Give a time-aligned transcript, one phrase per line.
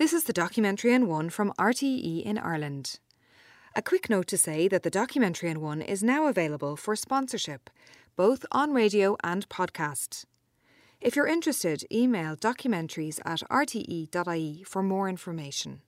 [0.00, 2.98] This is the documentary in one from RTE in Ireland.
[3.76, 7.68] A quick note to say that the documentary in one is now available for sponsorship,
[8.16, 10.24] both on radio and podcast.
[11.02, 15.82] If you're interested, email documentaries at rte.ie for more information.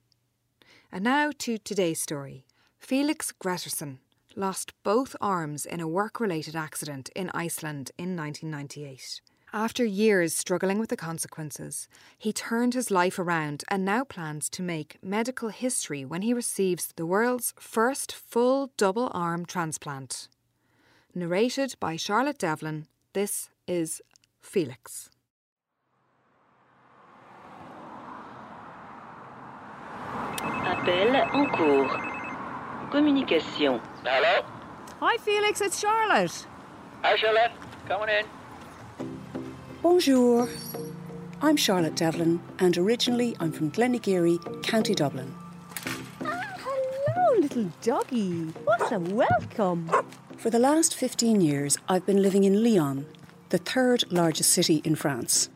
[0.92, 2.44] And now to today's story.
[2.78, 3.96] Felix Gretarsson
[4.36, 9.22] lost both arms in a work related accident in Iceland in 1998.
[9.54, 14.62] After years struggling with the consequences, he turned his life around and now plans to
[14.62, 20.28] make medical history when he receives the world's first full double arm transplant.
[21.14, 24.00] Narrated by Charlotte Devlin, this is
[24.40, 25.10] Felix.
[30.40, 31.90] Appel en cours.
[32.90, 33.82] Communication.
[34.02, 34.46] Hello?
[35.00, 36.46] Hi, Felix, it's Charlotte.
[37.02, 37.52] Hi, Charlotte.
[37.86, 38.41] Coming in.
[39.82, 40.48] Bonjour.
[41.40, 45.34] I'm Charlotte Devlin, and originally I'm from Glenageary, County Dublin.
[46.24, 48.44] Ah, Hello, little doggy.
[48.64, 49.90] What a welcome.
[50.36, 53.06] For the last 15 years, I've been living in Lyon,
[53.48, 55.48] the third largest city in France.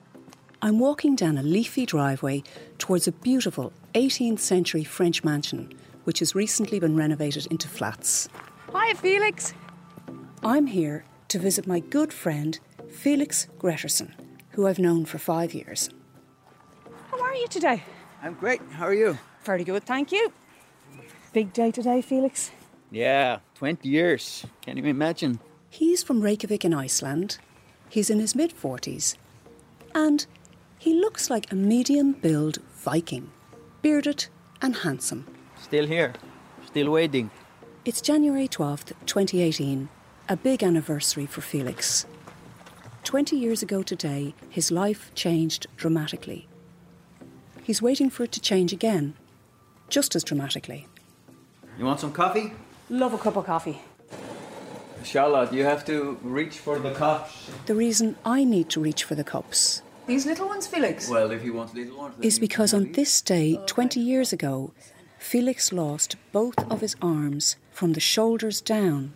[0.60, 2.42] I'm walking down a leafy driveway
[2.78, 8.28] towards a beautiful 18th century French mansion, which has recently been renovated into flats.
[8.72, 9.54] Hi, Felix.
[10.42, 12.58] I'm here to visit my good friend,
[12.96, 14.10] Felix Gretarsson,
[14.52, 15.90] who I've known for five years.
[17.10, 17.82] How are you today?
[18.22, 18.60] I'm great.
[18.70, 19.18] How are you?
[19.44, 20.32] Very good, thank you.
[21.32, 22.50] Big day today, Felix.
[22.90, 24.46] Yeah, 20 years.
[24.62, 25.38] Can you imagine?
[25.68, 27.38] He's from Reykjavik in Iceland.
[27.90, 29.16] He's in his mid 40s.
[29.94, 30.26] And
[30.78, 33.30] he looks like a medium build Viking,
[33.82, 34.26] bearded
[34.62, 35.26] and handsome.
[35.60, 36.14] Still here.
[36.64, 37.30] Still waiting.
[37.84, 39.88] It's January 12th, 2018,
[40.28, 42.06] a big anniversary for Felix.
[43.06, 46.48] 20 years ago today, his life changed dramatically.
[47.62, 49.14] He's waiting for it to change again,
[49.88, 50.88] just as dramatically.
[51.78, 52.52] You want some coffee?
[52.90, 53.80] Love a cup of coffee.
[55.04, 57.48] Charlotte, you have to reach for the cups.
[57.66, 61.08] The reason I need to reach for the cups These little ones, Felix?
[61.08, 62.16] Well, if you want little ones.
[62.20, 64.72] is because on this day, 20 years ago,
[65.18, 69.12] Felix lost both of his arms from the shoulders down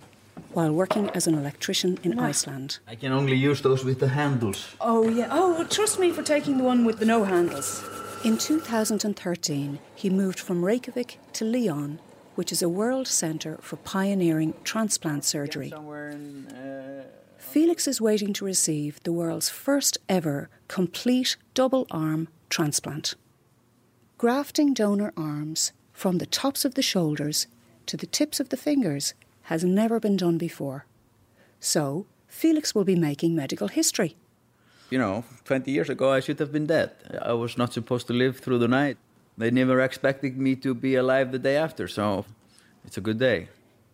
[0.52, 2.78] while working as an electrician in Iceland.
[2.86, 4.74] I can only use those with the handles.
[4.80, 5.28] Oh, yeah.
[5.30, 7.84] Oh, well, trust me for taking the one with the no handles.
[8.24, 12.00] In 2013, he moved from Reykjavik to Lyon,
[12.34, 15.72] which is a world centre for pioneering transplant surgery.
[15.72, 16.46] In.
[16.48, 17.04] Uh,
[17.38, 23.14] Felix is waiting to receive the world's first ever complete double arm transplant.
[24.18, 27.46] Grafting donor arms from the tops of the shoulders
[27.86, 30.86] to the tips of the fingers has never been done before.
[31.58, 34.16] So, Felix will be making medical history.
[34.90, 36.90] you know, 20 years ago, I should have been dead.
[37.22, 38.96] I was not supposed to live through the night.
[39.38, 42.24] They never expected me to be alive the day after, so
[42.84, 43.48] it's a good day.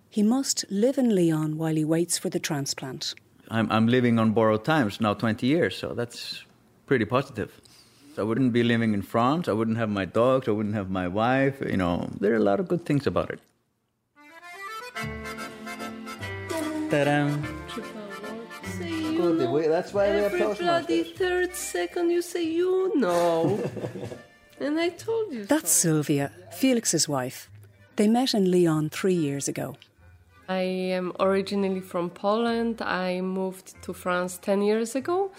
[0.09, 3.15] He must live in Lyon while he waits for the transplant.
[3.51, 6.45] I'm, I'm living on borrowed times now 20 years, so that's
[6.87, 7.61] pretty positive.
[8.19, 11.07] I wouldn't be living in France, I wouldn't have my dogs, I wouldn't have my
[11.07, 13.41] wife, you know, there are a lot of good things about it.
[16.91, 17.37] Ta-da.
[19.17, 23.59] Good, that's why we have Every bloody third second you say you know.
[24.61, 25.89] and I told you That's so.
[25.89, 27.51] Sylvia, Felix's wife.
[27.97, 29.77] They met in Lyon three years ago.
[30.49, 30.61] I
[30.99, 32.81] am originally from Poland.
[32.83, 35.33] I moved to France 10 years ago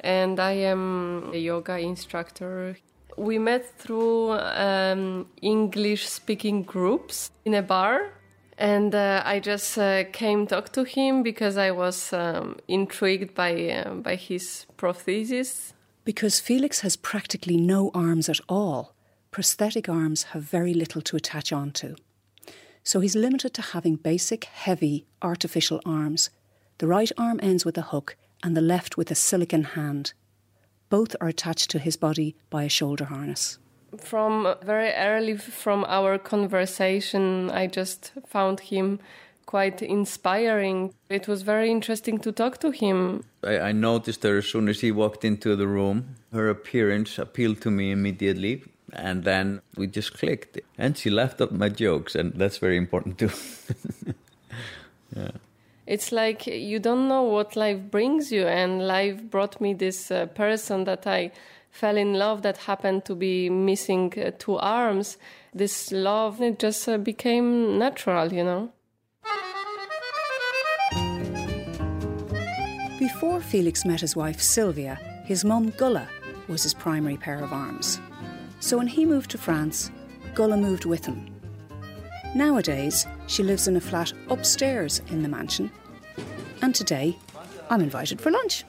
[0.00, 2.76] and I am a yoga instructor.
[3.16, 8.12] We met through um, English speaking groups in a bar.
[8.56, 13.70] And uh, I just uh, came talk to him because I was um, intrigued by
[13.70, 15.72] uh, by his prosthesis.
[16.04, 18.94] Because Felix has practically no arms at all,
[19.30, 21.96] prosthetic arms have very little to attach onto.
[22.84, 26.30] So he's limited to having basic, heavy, artificial arms.
[26.78, 30.12] The right arm ends with a hook and the left with a silicon hand.
[30.90, 33.58] Both are attached to his body by a shoulder harness.
[33.98, 38.98] From very early from our conversation i just found him
[39.46, 44.46] quite inspiring it was very interesting to talk to him I, I noticed her as
[44.46, 46.16] soon as he walked into the room.
[46.32, 50.58] Her appearance appealed to me immediately, and then we just clicked.
[50.78, 53.30] And she laughed at my jokes, and that's very important too.
[55.86, 60.26] it's like you don't know what life brings you and life brought me this uh,
[60.26, 61.30] person that i
[61.74, 65.18] fell in love that happened to be missing uh, two arms
[65.52, 68.70] this love it just uh, became natural you know
[73.00, 74.94] Before Felix met his wife Sylvia,
[75.24, 76.08] his mum Gulla
[76.48, 78.00] was his primary pair of arms.
[78.60, 79.90] So when he moved to France,
[80.34, 81.30] Gulla moved with him.
[82.34, 85.70] Nowadays, she lives in a flat upstairs in the mansion.
[86.62, 87.18] And today,
[87.68, 88.64] I'm invited for lunch.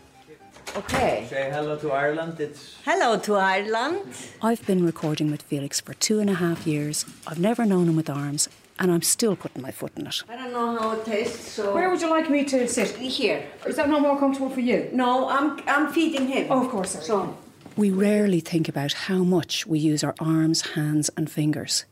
[0.75, 1.25] Okay.
[1.29, 2.39] Say hello to Ireland.
[2.39, 4.01] It's Hello to Ireland.
[4.41, 7.05] I've been recording with Felix for two and a half years.
[7.27, 10.23] I've never known him with arms, and I'm still putting my foot in it.
[10.27, 11.73] I don't know how it tastes, so.
[11.73, 12.89] Where would you like me to sit?
[12.97, 13.45] Here.
[13.65, 14.89] Is that not more comfortable for you?
[14.91, 16.47] No, I'm I'm feeding him.
[16.49, 17.05] Oh, of course, sorry.
[17.05, 17.37] So,
[17.77, 21.85] We rarely think about how much we use our arms, hands, and fingers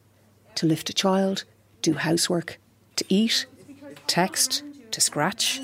[0.56, 1.46] to lift a child,
[1.82, 2.60] do housework,
[2.98, 3.46] to eat,
[4.08, 5.62] text, to scratch.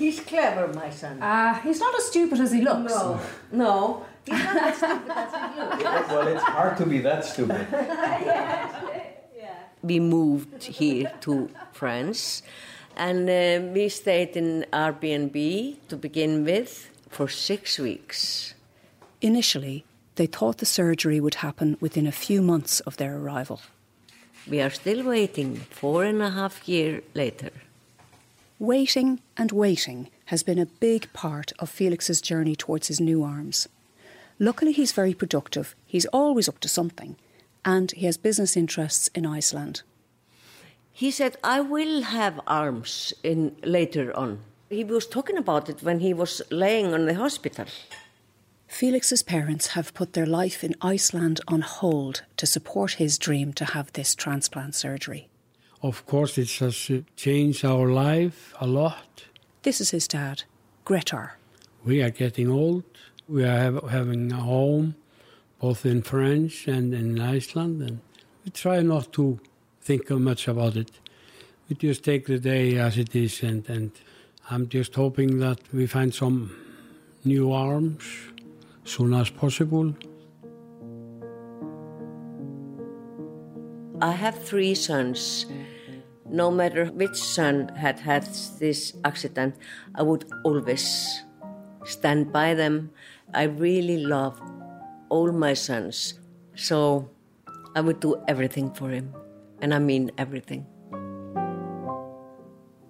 [0.00, 1.22] He's clever, my son.
[1.22, 2.92] Uh, he's not as stupid as he looks.
[2.92, 3.20] no,
[3.52, 6.08] no, he's not as stupid as he looks.
[6.12, 7.66] well, it's hard to be that stupid.
[9.82, 12.42] We moved here to France,
[12.96, 18.52] and uh, we stayed in Airbnb to begin with for six weeks.
[19.22, 19.86] Initially,
[20.16, 23.62] they thought the surgery would happen within a few months of their arrival.
[24.46, 27.50] We are still waiting four and a half years later.
[28.60, 33.66] Waiting and waiting has been a big part of Felix's journey towards his new arms.
[34.38, 37.16] Luckily, he's very productive, he's always up to something,
[37.64, 39.80] and he has business interests in Iceland.
[40.92, 44.40] He said, I will have arms in later on.
[44.68, 47.64] He was talking about it when he was laying on the hospital.
[48.68, 53.64] Felix's parents have put their life in Iceland on hold to support his dream to
[53.64, 55.29] have this transplant surgery.
[55.82, 59.24] Of course, it has uh, changed our life a lot.
[59.62, 60.42] This is his dad,
[60.84, 61.30] Gretar.
[61.84, 62.84] We are getting old.
[63.28, 64.94] We are have, having a home,
[65.58, 68.00] both in France and in Iceland, and
[68.44, 69.40] we try not to
[69.80, 70.90] think much about it.
[71.68, 73.92] We just take the day as it is, and, and
[74.50, 76.54] I'm just hoping that we find some
[77.24, 78.04] new arms
[78.84, 79.94] soon as possible.
[84.02, 85.46] I have three sons.
[86.32, 88.22] No matter which son had had
[88.60, 89.56] this accident,
[89.96, 91.24] I would always
[91.84, 92.90] stand by them.
[93.34, 94.40] I really love
[95.08, 96.14] all my sons.
[96.54, 97.10] So
[97.74, 99.12] I would do everything for him.
[99.60, 100.66] And I mean everything.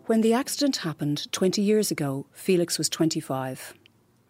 [0.04, 3.74] When the accident happened 20 years ago, Felix was 25.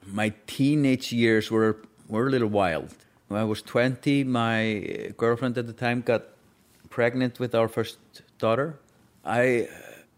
[0.07, 2.95] My teenage years were, were a little wild.
[3.27, 6.25] When I was 20, my uh, girlfriend at the time got
[6.91, 7.99] pregnant with our first
[8.39, 8.79] daughter.
[9.31, 9.69] I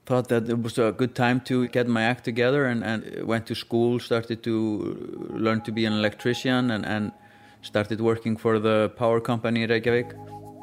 [0.06, 3.46] thought that it was a good time to get my act together and, and went
[3.46, 7.12] to school, started to learn to be an electrician, and, and
[7.60, 10.14] started working for the power company in Reykjavik.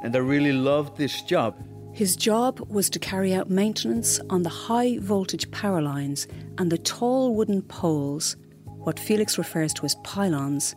[0.04, 1.56] And I really loved this job.
[1.94, 6.78] His job was to carry out maintenance on the high voltage power lines and the
[6.78, 8.36] tall wooden poles,
[8.66, 10.76] what Felix refers to as pylons,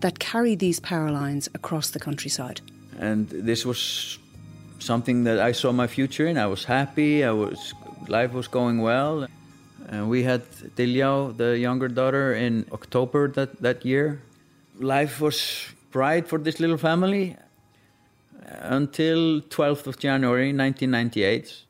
[0.00, 2.60] that carry these power lines across the countryside.
[3.00, 4.18] and this was
[4.80, 6.36] something that I saw my future in.
[6.38, 7.24] I was happy.
[7.24, 7.74] I was
[8.08, 9.26] life was going well,
[9.88, 10.42] and we had
[10.76, 14.20] Diljá, the younger daughter, in October that that year.
[14.78, 17.36] Life was bright for this little family
[18.60, 21.64] until 12th of January 1998.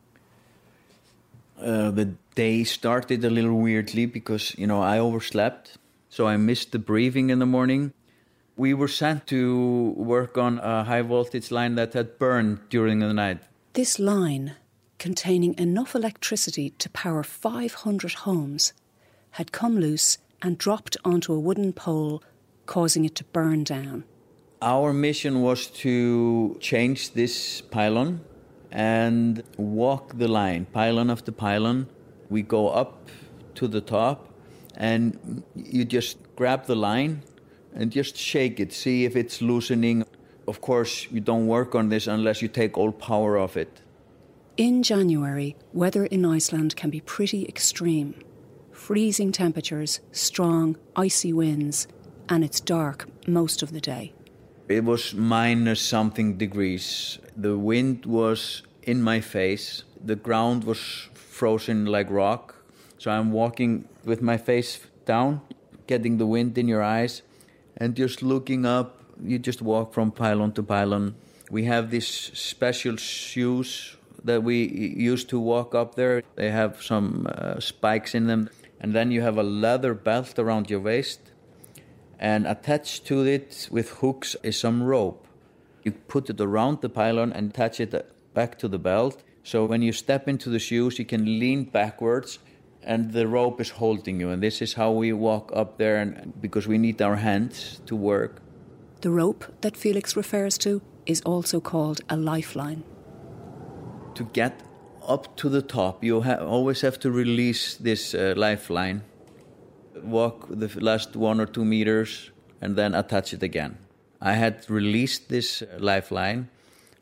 [1.61, 5.77] Uh, the day started a little weirdly because you know I overslept,
[6.09, 7.93] so I missed the briefing in the morning.
[8.61, 13.15] We were sent to work on a high voltage line that had burned during the
[13.15, 13.39] night.
[13.73, 14.55] This line,
[14.99, 18.75] containing enough electricity to power 500 homes,
[19.31, 22.23] had come loose and dropped onto a wooden pole,
[22.67, 24.05] causing it to burn down.
[24.61, 28.21] Our mission was to change this pylon
[28.71, 31.89] and walk the line, pylon after pylon.
[32.29, 33.09] We go up
[33.55, 34.29] to the top
[34.77, 37.23] and you just grab the line
[37.75, 40.05] and just shake it, see if it's loosening.
[40.49, 43.81] Of course, you don't work on this unless you take all power off it.
[44.57, 48.15] In January, weather in Iceland can be pretty extreme.
[48.73, 51.87] Freezing temperatures, strong, icy winds,
[52.29, 54.13] and it's dark most of the day.
[54.69, 57.19] It was minus something degrees.
[57.37, 59.85] The wind was in my face.
[60.05, 62.55] The ground was frozen like rock.
[62.99, 65.41] So I'm walking with my face down,
[65.87, 67.23] getting the wind in your eyes,
[67.81, 69.01] and just looking up.
[69.23, 71.17] You just walk from pylon to pylon.
[71.51, 76.23] We have these special shoes that we use to walk up there.
[76.37, 78.51] They have some uh, spikes in them.
[78.81, 81.21] And then you have a leather belt around your waist
[82.19, 85.27] and attached to it with hooks is some rope.
[85.83, 87.95] You put it around the pylon and attach it
[88.35, 89.23] back to the belt.
[89.43, 92.39] So when you step into the shoes, you can lean backwards
[92.83, 94.31] and the rope is holding you.
[94.31, 97.97] And this is how we walk up there and, because we need our hands to
[97.97, 98.41] work.
[99.01, 102.85] The rope that Felix refers to is also called a lifeline.
[104.15, 104.61] To get
[105.07, 109.03] up to the top, you ha- always have to release this uh, lifeline,
[110.03, 113.79] walk the last one or two meters, and then attach it again.
[114.21, 116.51] I had released this uh, lifeline,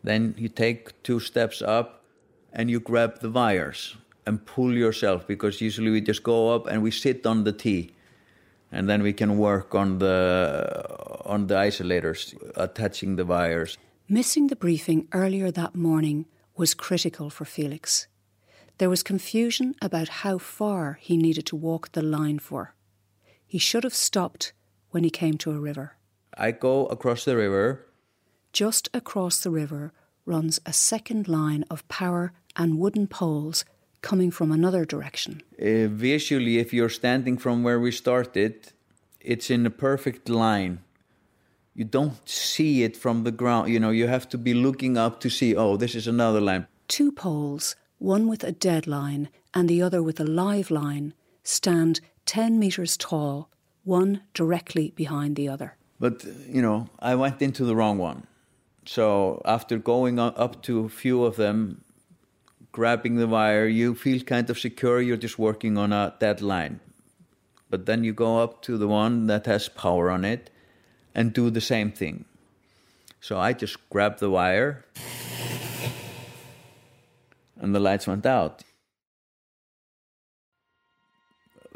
[0.05, 2.05] then you take two steps up
[2.53, 3.97] and you grab the wires
[4.29, 7.85] and pull yourself because usually we just go up and we sit on the tee
[8.71, 10.15] and then we can work on the
[11.35, 12.23] on the isolators
[12.67, 13.79] attaching the wires
[14.11, 16.25] Missing the briefing earlier that morning
[16.57, 18.07] was critical for Felix.
[18.79, 22.75] There was confusion about how far he needed to walk the line for.
[23.47, 24.55] He should have stopped
[24.93, 25.99] when he came to a river.
[26.33, 27.85] i go across the river
[28.51, 29.93] Just across the river
[30.25, 33.67] runs a second line of power and wooden poles
[34.01, 35.43] coming from another direction.
[35.61, 38.55] uh, visually if you're standing from where we started
[39.21, 40.79] it's in a perfect line
[41.75, 45.21] you don't see it from the ground you know you have to be looking up
[45.21, 49.69] to see oh this is another line Two poles, one with a dead line and
[49.69, 51.13] the other with a live line,
[51.43, 53.51] stand 10 metres tall,
[53.85, 55.77] one directly behind the other.
[56.01, 58.23] But you know, I went into the wrong one.
[58.87, 61.83] So after going up to a few of them,
[62.73, 65.01] grabbing the wire, you feel kind of secure.
[65.01, 66.81] You're just working on a dead line.
[67.71, 70.51] But then you go up to the one that has power on it,
[71.15, 72.25] and do the same thing.
[73.21, 74.85] So I just grabbed the wire,
[77.61, 78.63] and the lights went out.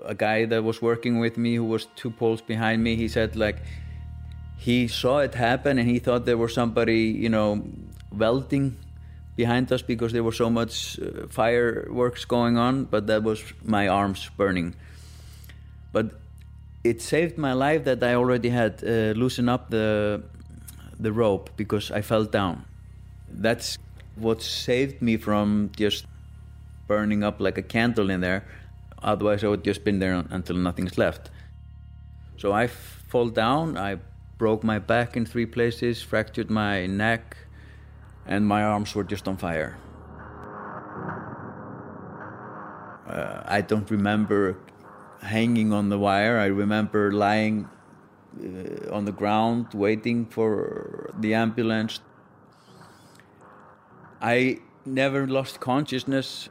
[0.05, 3.37] A guy that was working with me, who was two poles behind me, he said
[3.37, 3.63] like
[4.63, 7.65] he saw it happen and he thought there was somebody you know
[8.13, 8.77] welding
[9.37, 13.89] behind us because there was so much uh, fireworks going on but that was my
[13.89, 14.75] arms burning.
[15.93, 16.21] But
[16.85, 20.23] it saved my life that i already had uh, loosened up the
[20.99, 22.65] the rope because i fell down.
[23.29, 23.79] That's
[24.17, 26.07] what saved me from just
[26.87, 28.45] burning up like a candle in there.
[29.03, 31.31] Otherwise i would just been there until nothing's left.
[32.37, 33.77] So I fall down.
[33.77, 33.99] I
[34.37, 37.37] broke my back in three places, fractured my neck,
[38.27, 39.79] and my arms were just on fire.
[43.09, 44.57] Uh, I don't remember
[45.21, 46.39] hanging on the wire.
[46.39, 47.69] I remember lying
[48.43, 52.01] uh, on the ground waiting for the ambulance.
[54.21, 56.49] I never lost consciousness.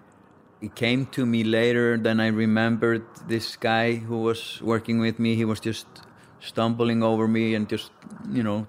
[0.61, 1.97] It came to me later.
[1.97, 5.35] Then I remembered this guy who was working with me.
[5.35, 5.87] He was just
[6.39, 7.91] stumbling over me and just,
[8.29, 8.67] you know,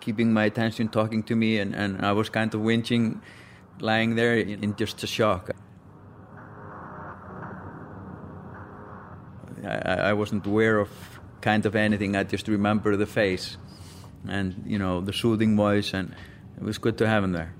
[0.00, 3.20] keeping my attention, talking to me, and, and I was kind of winching,
[3.80, 5.50] lying there in, just a shock.
[9.64, 10.88] I, I wasn't aware of
[11.40, 12.16] kind of anything.
[12.16, 13.56] I just remember the face
[14.28, 16.14] and, you know, the soothing voice, and
[16.56, 17.54] it was good to have him there.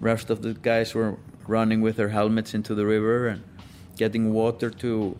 [0.00, 3.42] Rest of the guys were running with their helmets into the river and
[3.96, 5.18] getting water to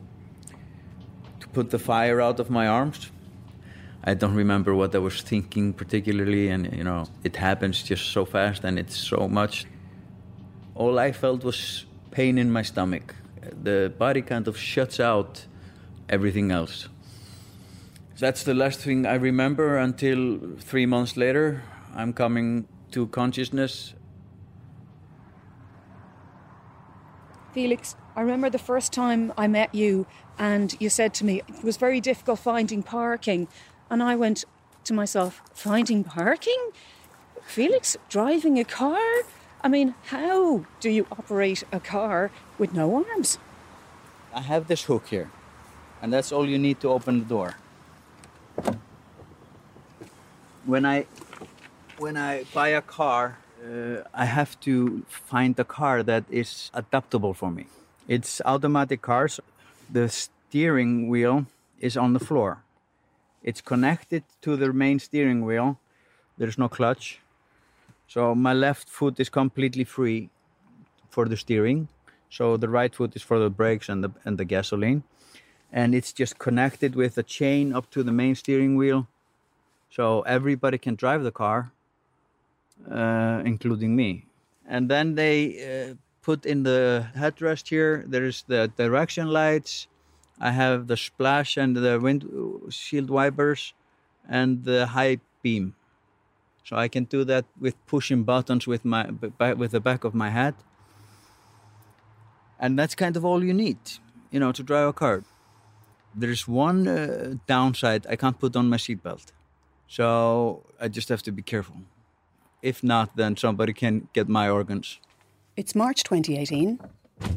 [1.40, 3.10] to put the fire out of my arms.
[4.02, 8.24] I don't remember what I was thinking particularly, and you know, it happens just so
[8.24, 9.66] fast and it's so much.
[10.74, 13.14] All I felt was pain in my stomach.
[13.62, 15.46] The body kind of shuts out
[16.08, 16.88] everything else.
[18.18, 21.62] That's the last thing I remember until three months later.
[21.94, 23.94] I'm coming to consciousness.
[27.52, 30.06] Felix, I remember the first time I met you,
[30.38, 33.48] and you said to me it was very difficult finding parking.
[33.90, 34.44] And I went
[34.84, 36.70] to myself, finding parking?
[37.42, 39.00] Felix driving a car?
[39.62, 43.38] I mean, how do you operate a car with no arms?
[44.32, 45.28] I have this hook here,
[46.00, 47.56] and that's all you need to open the door.
[50.64, 51.06] When I
[51.98, 57.34] when I buy a car, uh, I have to find a car that is adaptable
[57.34, 57.66] for me.
[58.08, 59.40] It's automatic cars.
[59.92, 61.46] The steering wheel
[61.80, 62.62] is on the floor.
[63.42, 65.78] It's connected to the main steering wheel.
[66.38, 67.20] There's no clutch.
[68.06, 70.30] So my left foot is completely free
[71.08, 71.88] for the steering.
[72.28, 75.02] So the right foot is for the brakes and the and the gasoline.
[75.72, 79.06] And it's just connected with a chain up to the main steering wheel.
[79.90, 81.72] So everybody can drive the car,
[82.90, 84.26] uh, including me.
[84.68, 89.88] And then they uh, put in the headrest here, there's the direction lights.
[90.40, 93.74] I have the splash and the windshield wipers
[94.28, 95.74] and the high beam.
[96.64, 99.10] So I can do that with pushing buttons with my
[99.56, 100.54] with the back of my head.
[102.58, 103.78] And that's kind of all you need,
[104.30, 105.24] you know, to drive a car.
[106.14, 108.06] There's one uh, downside.
[108.08, 109.26] I can't put on my seatbelt.
[109.88, 111.76] So I just have to be careful.
[112.62, 115.00] If not, then somebody can get my organs.
[115.56, 116.78] It's March 2018.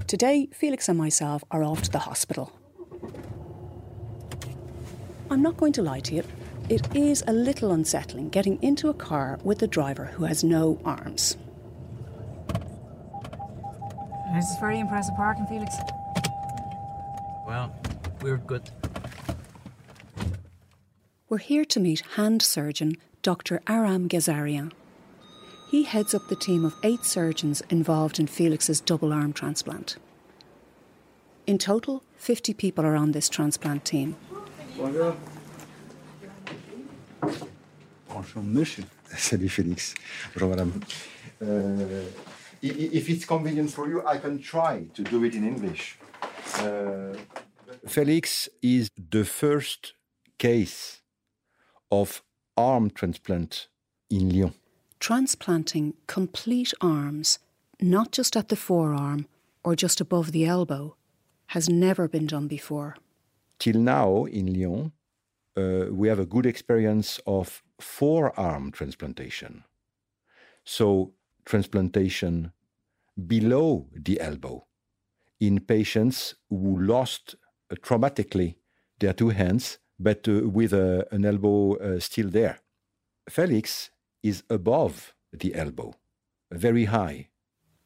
[0.07, 2.51] Today, Felix and myself are off to the hospital.
[5.29, 6.23] I'm not going to lie to you.
[6.69, 10.79] It is a little unsettling getting into a car with a driver who has no
[10.85, 11.37] arms.
[14.33, 15.75] This is very impressive parking, Felix.
[17.45, 17.75] Well,
[18.21, 18.69] we're good.
[21.29, 23.61] We're here to meet hand surgeon Dr.
[23.67, 24.71] Aram Gazarian.
[25.69, 29.97] He heads up the team of eight surgeons involved in Felix's double arm transplant.
[31.45, 34.15] In total, 50 people are on this transplant team.
[34.77, 35.15] Bonjour.
[38.09, 38.83] Bonjour, monsieur.
[39.17, 39.93] Salut Félix.
[40.33, 40.71] Bonjour madame.
[41.41, 42.05] Uh,
[42.63, 45.97] i- i- if it's convenient for you, I can try to do it in English.
[46.59, 47.15] Uh,
[47.87, 49.93] Felix is the first
[50.37, 51.01] case
[51.91, 52.21] of
[52.57, 53.67] arm transplant
[54.09, 54.53] in Lyon.
[54.99, 57.39] Transplanting complete arms,
[57.81, 59.27] not just at the forearm
[59.63, 60.95] or just above the elbow,
[61.47, 62.95] has never been done before.
[63.59, 64.91] Till now in Lyon,
[65.55, 69.63] uh, we have a good experience of forearm transplantation.
[70.65, 71.13] So,
[71.45, 72.51] transplantation
[73.27, 74.65] below the elbow
[75.39, 77.35] in patients who lost
[77.69, 78.55] uh, traumatically
[78.99, 82.59] their two hands, but uh, with uh, an elbow uh, still there.
[83.29, 83.91] Felix
[84.21, 85.93] is above the elbow,
[86.51, 87.27] very high.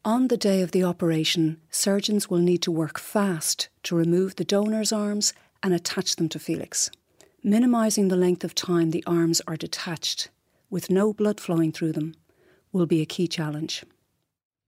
[0.06, 4.46] On the day of the operation, surgeons will need to work fast to remove the
[4.46, 6.90] donor's arms and attach them to Felix.
[7.44, 10.30] Minimising the length of time the arms are detached,
[10.70, 12.16] with no blood flowing through them,
[12.72, 13.84] will be a key challenge.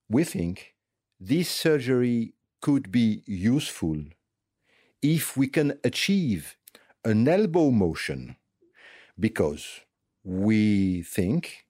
[0.09, 0.73] we think
[1.19, 3.97] this surgery could be useful
[5.01, 6.57] if we can achieve
[7.05, 8.35] an elbow motion
[9.19, 9.81] because
[10.23, 11.65] we think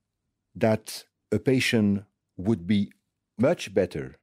[0.56, 2.04] that a patient
[2.38, 2.92] would be
[3.38, 4.18] much better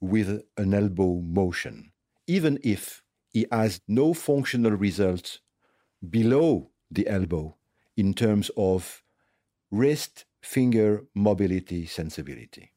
[0.00, 1.92] with an elbow motion,
[2.26, 3.02] even if
[3.36, 5.40] he has no functional results
[6.08, 7.54] below the elbow
[7.94, 9.02] in terms of
[9.70, 12.72] wrist finger mobility sensibility.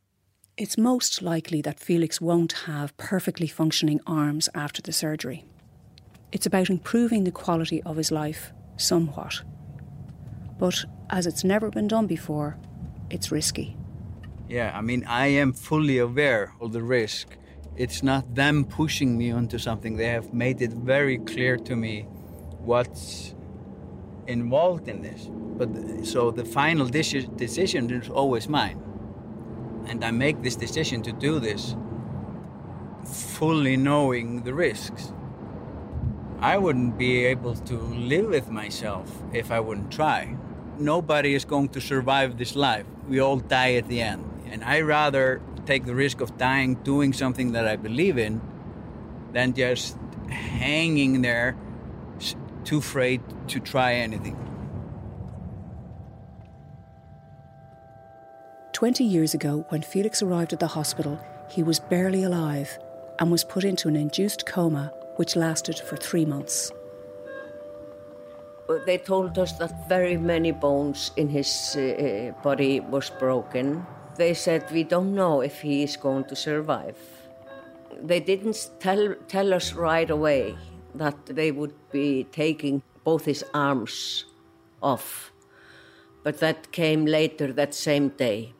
[0.57, 5.45] It's most likely that Felix won't have perfectly functioning arms after the surgery.
[6.33, 9.41] It's about improving the quality of his life somewhat.
[10.57, 12.57] But as it's never been done before,
[13.09, 13.77] it's risky.
[14.49, 17.27] Yeah, I mean, I am fully aware of the risk.
[17.79, 19.95] It's not them pushing me onto something.
[19.95, 22.01] They have made it very clear to me
[22.59, 23.33] what's
[24.27, 25.29] involved in this.
[25.31, 28.83] But so the final deci- decision is always mine.
[29.87, 31.77] And I make this decision to do this
[33.05, 35.13] fully knowing the risks.
[36.41, 40.35] I wouldn't be able to live with myself if I wouldn't try.
[40.77, 42.85] Nobody is going to survive this life.
[43.07, 44.25] We all die at the end.
[44.51, 48.41] And I rather take the risk of dying doing something that I believe in
[49.33, 49.95] than just
[50.27, 51.55] hanging there
[52.63, 54.35] too afraid to try anything.
[58.73, 61.19] 20 years ago, when Felix arrived at the hospital,
[61.51, 62.79] he was barely alive
[63.19, 66.71] and was put into an induced coma which lasted for three months.
[68.85, 73.85] They told us that very many bones in his uh, body was broken.
[74.19, 76.97] They said we don't know if he is going to survive.
[78.03, 80.57] They didn't tell tell us right away
[80.93, 84.25] that they would be taking both his arms
[84.83, 85.31] off.
[86.23, 88.51] But that came later that same day.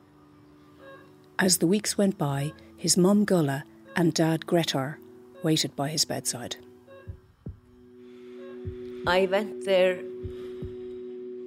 [1.38, 4.96] As the weeks went by, his mum Gulla and dad Gretar
[5.42, 6.56] waited by his bedside.
[9.06, 10.00] I went there,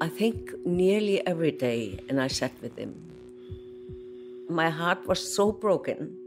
[0.02, 2.93] I think, nearly every day, and I sat with him.
[4.49, 6.17] My heart was so broken.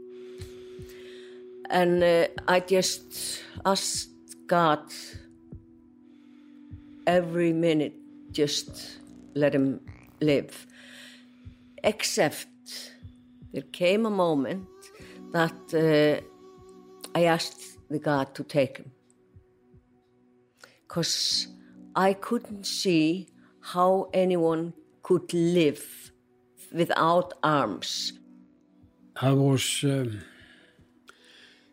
[1.69, 4.09] And uh, I just asked
[4.47, 4.79] God
[7.05, 7.93] every minute,
[8.31, 8.99] just
[9.33, 9.81] let him
[10.21, 10.67] live.
[11.83, 12.47] Except
[13.53, 14.67] there came a moment
[15.31, 16.21] that uh,
[17.15, 18.91] I asked the God to take him
[20.87, 21.47] because
[21.95, 23.27] I couldn't see
[23.59, 26.06] how anyone could live
[26.71, 28.13] without arms.
[29.19, 30.21] I was um,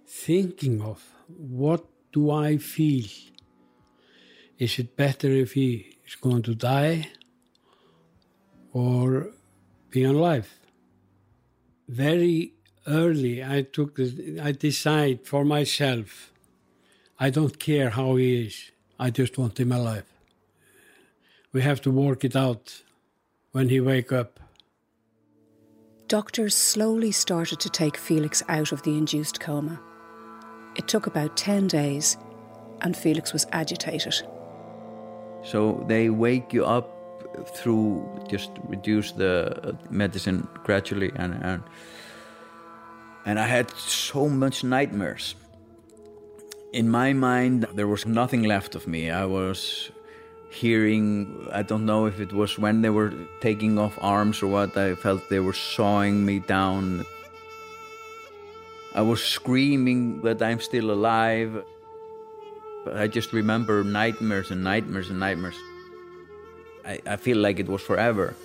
[0.07, 3.07] thinking of what do I feel?
[4.59, 7.09] Is it better if he is going to die
[8.73, 9.31] or
[9.91, 10.49] be alive?
[11.89, 12.55] Very
[12.87, 16.33] early, I took the, I decide for myself.
[17.19, 18.71] I don't care how he is.
[18.99, 20.07] I just want him alive.
[21.53, 22.83] We have to work it out
[23.53, 24.41] when he wake up.
[26.09, 29.81] Doctors slowly started to take Felix out of the induced coma.
[30.77, 32.19] It took about 10 days,
[32.83, 34.15] and Felix was agitated.
[35.43, 36.91] So they wake you up
[37.55, 41.63] through just reduce the uh, medicine gradually and and,
[43.25, 45.35] and I had so much nightmares.
[46.73, 49.11] In my mind there was nothing left of me.
[49.11, 49.91] I was
[50.51, 54.77] hearing I don't know if it was when they were taking off arms or what
[54.77, 57.05] I felt they were sawing me down.
[58.95, 61.65] I was screaming that I'm still alive.
[62.85, 65.57] But I just remember nightmares and nightmares and nightmares.
[66.85, 68.37] I, I feel like it was forever.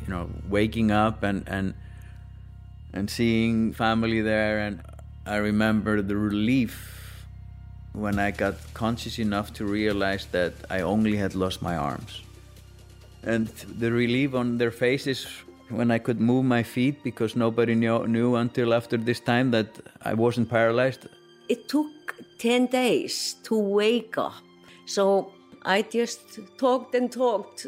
[0.00, 1.74] You know, waking up and, and
[2.92, 4.82] and seeing family there and
[5.24, 6.99] I remember the relief
[7.92, 12.22] when I got conscious enough to realize that I only had lost my arms.
[13.22, 13.48] And
[13.78, 15.26] the relief on their faces
[15.68, 19.68] when I could move my feet because nobody knew, knew until after this time that
[20.02, 21.06] I wasn't paralyzed.
[21.48, 24.42] It took 10 days to wake up.
[24.86, 25.32] So
[25.64, 26.20] I just
[26.58, 27.66] talked and talked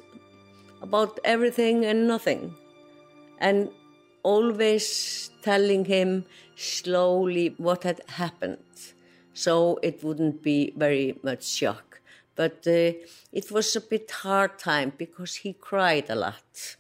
[0.81, 2.55] about everything and nothing.
[3.39, 3.71] And
[4.23, 8.59] always telling him slowly what had happened
[9.35, 12.01] so it wouldn't be very much shock.
[12.35, 12.93] But uh,
[13.33, 16.77] it was a bit hard time because he cried a lot.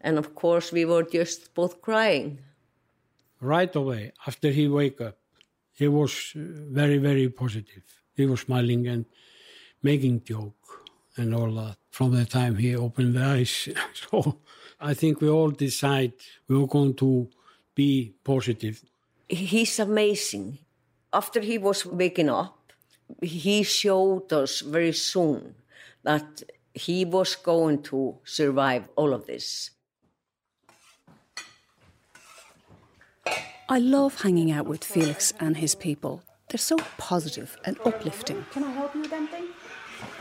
[0.00, 2.38] And of course, we were just both crying.
[3.40, 5.18] Right away, after he wake up,
[5.72, 6.40] he was uh,
[6.70, 7.82] very, very positive.
[8.14, 9.04] He was smiling and
[9.82, 10.54] making joke
[11.16, 13.68] and all that from the time he opened the eyes.
[13.94, 14.38] so
[14.80, 16.12] I think we all decide
[16.48, 17.28] we are going to
[17.74, 18.82] be positive.
[19.28, 20.58] He's amazing.
[21.12, 22.72] After he was waking up,
[23.22, 25.54] he showed us very soon
[26.04, 26.42] that
[26.72, 29.70] he was going to survive all of this.
[33.68, 36.22] I love hanging out with Felix and his people.
[36.48, 38.44] They're so positive and uplifting.
[38.50, 39.44] Can I help you with anything?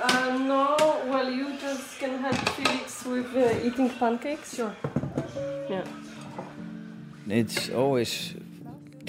[0.01, 0.75] Uh, no,
[1.07, 4.55] well, you just can help Felix with uh, eating pancakes.
[4.55, 4.75] Sure.
[5.69, 5.83] Yeah.
[7.27, 8.35] It's always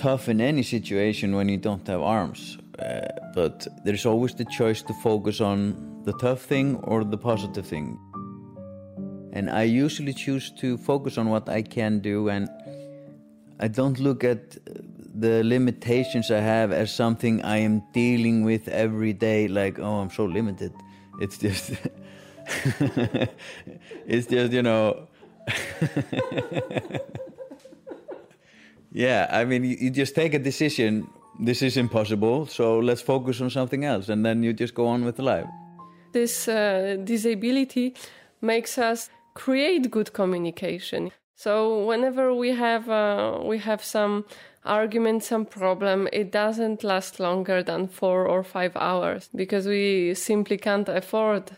[0.01, 2.57] tough in any situation when you don't have arms.
[2.79, 3.01] Uh,
[3.35, 7.99] but there's always the choice to focus on the tough thing or the positive thing.
[9.35, 12.49] And I usually choose to focus on what I can do and
[13.61, 14.57] I don't look at
[15.15, 20.11] the limitations I have as something I am dealing with every day, like, oh, I'm
[20.11, 20.73] so limited.
[21.21, 21.73] It's just,
[24.07, 25.09] it's just, you know.
[28.93, 31.09] yeah, I mean, you, you just take a decision.
[31.39, 35.05] This is impossible, so let's focus on something else, and then you just go on
[35.05, 35.47] with life.
[36.13, 37.95] This uh, disability
[38.43, 41.13] makes us create good communication.
[41.37, 44.27] So whenever we have uh, we have some
[44.65, 50.59] argument, some problem, it doesn't last longer than four or five hours because we simply
[50.59, 51.53] can't afford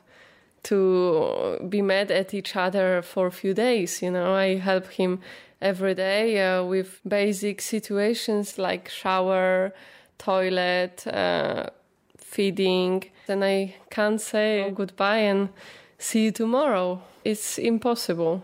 [0.64, 4.00] to be mad at each other for a few days.
[4.02, 5.20] You know, I help him
[5.62, 9.72] every day uh, with basic situations like shower,
[10.18, 11.70] toilet, uh,
[12.18, 13.04] feeding.
[13.26, 15.48] Then I can't say goodbye and
[15.98, 17.00] see you tomorrow.
[17.24, 18.42] It's impossible.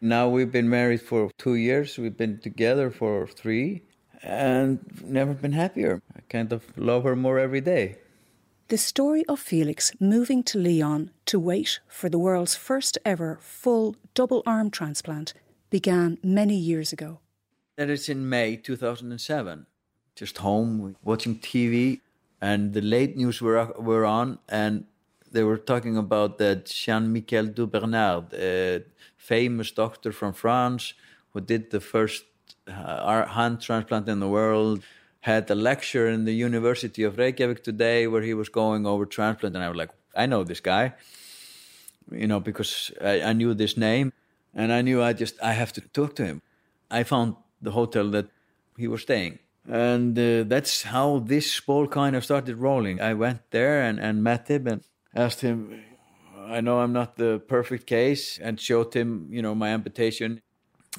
[0.00, 1.96] Now we've been married for two years.
[1.96, 3.82] We've been together for three,
[4.22, 6.02] and never been happier.
[6.14, 7.96] I kind of love her more every day.
[8.68, 13.94] The story of Felix moving to Lyon to wait for the world's first ever full
[14.14, 15.32] double arm transplant
[15.70, 17.20] began many years ago.
[17.76, 19.66] That is in May 2007.
[20.14, 22.00] Just home watching TV,
[22.40, 24.86] and the late news were were on, and
[25.30, 28.84] they were talking about that Jean Michel Dubernard, a
[29.16, 30.94] famous doctor from France
[31.32, 32.24] who did the first
[32.66, 34.82] uh, hand transplant in the world,
[35.20, 39.54] had a lecture in the University of Reykjavik today where he was going over transplant,
[39.54, 40.94] and I was like, I know this guy,
[42.10, 44.12] you know, because I, I knew this name,
[44.56, 46.42] and I knew I just I have to talk to him.
[46.90, 48.26] I found the hotel that
[48.76, 49.38] he was staying.
[49.68, 53.00] And uh, that's how this ball kind of started rolling.
[53.00, 54.82] I went there and, and met him and
[55.14, 55.82] asked him,
[56.48, 60.40] I know I'm not the perfect case, and showed him, you know, my amputation.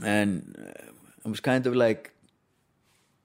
[0.04, 0.91] And uh,
[1.26, 2.12] I was kind of like,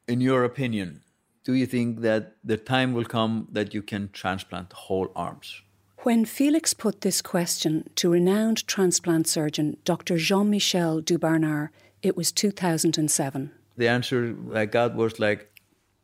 [0.06, 1.02] in your opinion,
[1.44, 5.62] do you think that the time will come that you can transplant whole arms?
[6.04, 10.16] When Felix put this question to renowned transplant surgeon Dr.
[10.16, 11.68] Jean Michel Dubernard,
[12.02, 13.52] it was 2007.
[13.76, 15.52] The answer I got was like,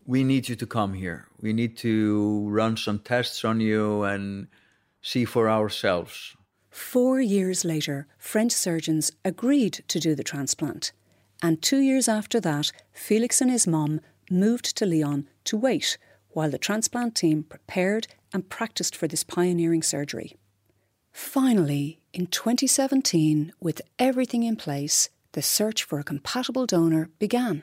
[0.06, 1.26] we need you to come here.
[1.40, 4.46] We need to run some tests on you and
[5.02, 6.36] see for ourselves.
[6.70, 10.92] Four years later, French surgeons agreed to do the transplant.
[11.42, 15.98] And two years after that, Felix and his mum moved to Lyon to wait
[16.30, 20.36] while the transplant team prepared and practiced for this pioneering surgery.
[21.12, 27.62] Finally, in 2017, with everything in place, the search for a compatible donor began.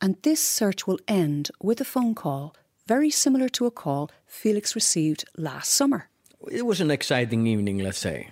[0.00, 2.54] And this search will end with a phone call
[2.86, 6.08] very similar to a call Felix received last summer.
[6.50, 8.30] It was an exciting evening, let's say.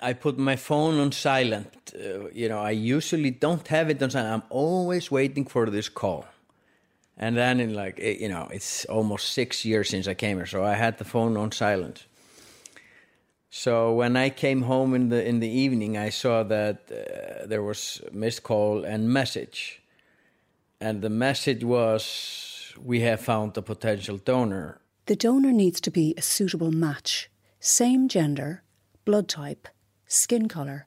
[0.00, 1.94] I put my phone on silent.
[1.94, 4.42] Uh, you know, I usually don't have it on silent.
[4.42, 6.26] I'm always waiting for this call.
[7.16, 10.62] And then, in like, you know, it's almost six years since I came here, so
[10.62, 12.06] I had the phone on silent.
[13.48, 17.62] So when I came home in the in the evening, I saw that uh, there
[17.62, 19.80] was missed call and message,
[20.78, 26.14] and the message was, "We have found a potential donor." The donor needs to be
[26.18, 28.62] a suitable match, same gender,
[29.06, 29.68] blood type,
[30.06, 30.86] skin color,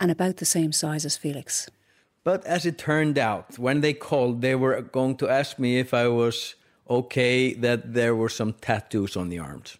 [0.00, 1.68] and about the same size as Felix.
[2.28, 5.94] But as it turned out, when they called, they were going to ask me if
[5.94, 9.78] I was okay that there were some tattoos on the arms.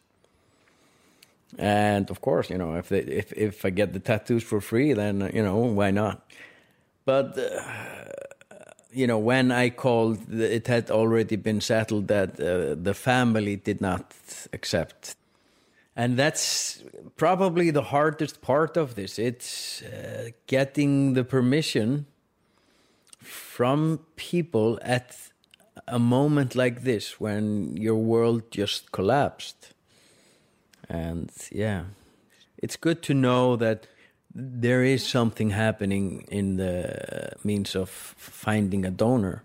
[1.59, 4.95] And of course, you know, if they, if if I get the tattoos for free,
[4.95, 6.23] then you know why not.
[7.05, 7.61] But uh,
[8.95, 13.83] you know, when I called, it had already been settled that uh, the family did
[13.83, 14.15] not
[14.55, 15.17] accept,
[15.95, 16.83] and that's
[17.17, 19.19] probably the hardest part of this.
[19.19, 22.07] It's uh, getting the permission
[23.59, 25.16] from people at
[25.88, 29.73] a moment like this when your world just collapsed
[30.88, 31.83] and yeah,
[32.57, 33.88] it's good to know that
[34.33, 39.42] there is something happening in the means of finding a donor.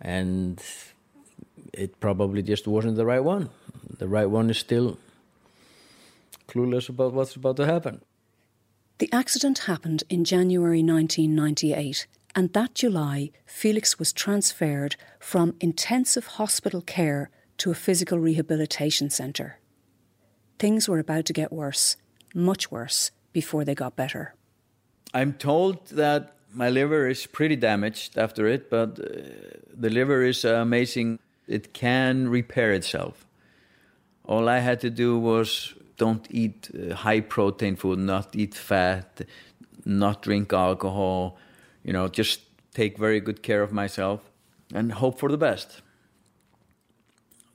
[0.00, 0.58] And
[1.74, 3.50] it probably just wasn't the right one.
[3.98, 4.96] The right one is still
[6.48, 8.00] clueless about what's about to happen.
[8.96, 16.80] The accident happened in January 1998, and that July, Felix was transferred from intensive hospital
[16.80, 19.58] care to a physical rehabilitation centre.
[20.58, 21.96] Things were about to get worse,
[22.34, 24.34] much worse, before they got better.
[25.14, 29.06] I'm told that my liver is pretty damaged after it, but uh,
[29.74, 31.18] the liver is amazing.
[31.46, 33.26] It can repair itself.
[34.24, 39.22] All I had to do was don't eat uh, high protein food, not eat fat,
[39.84, 41.36] not drink alcohol,
[41.84, 42.40] you know, just
[42.74, 44.20] take very good care of myself
[44.74, 45.82] and hope for the best.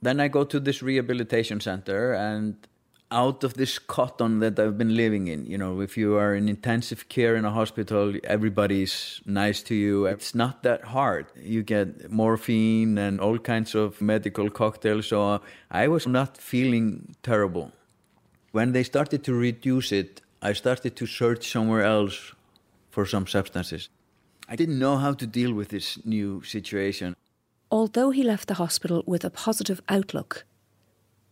[0.00, 2.56] Then I go to this rehabilitation center and
[3.10, 5.46] out of this cotton that I've been living in.
[5.46, 10.06] You know, if you are in intensive care in a hospital, everybody's nice to you.
[10.06, 11.26] It's not that hard.
[11.42, 15.06] You get morphine and all kinds of medical cocktails.
[15.06, 17.72] So I was not feeling terrible.
[18.52, 22.32] When they started to reduce it, I started to search somewhere else
[22.90, 23.88] for some substances.
[24.48, 27.14] I didn't know how to deal with this new situation.
[27.70, 30.46] Although he left the hospital with a positive outlook,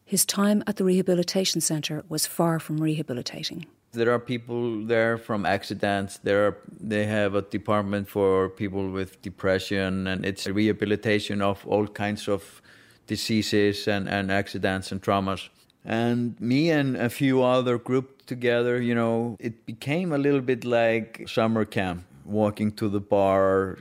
[0.05, 3.67] his time at the rehabilitation centre was far from rehabilitating.
[3.93, 6.19] There are people there from accidents.
[6.23, 11.67] There are, they have a department for people with depression, and it's a rehabilitation of
[11.67, 12.61] all kinds of
[13.07, 15.49] diseases and, and accidents and traumas.
[15.85, 20.65] And me and a few other grouped together, you know, it became a little bit
[20.65, 23.79] like summer camp, walking to the bar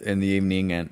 [0.00, 0.72] in the evening.
[0.72, 0.90] And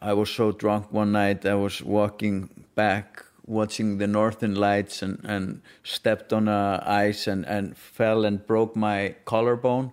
[0.00, 5.20] I was so drunk one night, I was walking back watching the northern lights and,
[5.24, 9.92] and stepped on uh, ice and, and fell and broke my collarbone.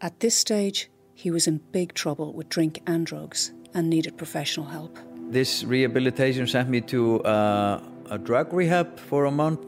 [0.00, 4.66] At this stage, he was in big trouble with drink and drugs and needed professional
[4.66, 4.98] help.
[5.30, 9.60] This rehabilitation sent me to uh, a drug rehab for a month.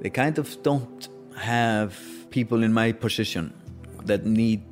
[0.00, 1.98] They kind of don't have
[2.30, 3.52] people in my position
[4.04, 4.62] that need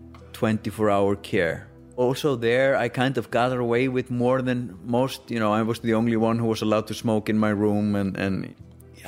[0.41, 1.67] 24 hour care.
[1.97, 5.81] Also there i kind of got away with more than most you know i was
[5.81, 8.55] the only one who was allowed to smoke in my room and, and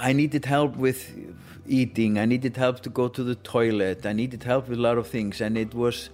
[0.09, 0.99] i needed help with
[1.67, 2.19] eating.
[2.19, 4.07] I needed help to go to the toilet.
[4.07, 6.11] I needed help with a lot of things and it was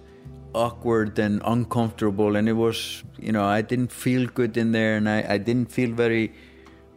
[0.53, 5.07] awkward and uncomfortable and it was you know i didn't feel good in there and
[5.07, 6.33] i, I didn't feel very